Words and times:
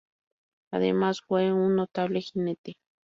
Además 0.73 1.21
fue 1.21 1.53
un 1.53 1.75
notable 1.75 2.21
jinete. 2.21 2.75